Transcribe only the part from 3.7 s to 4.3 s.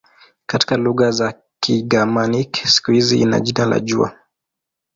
"jua".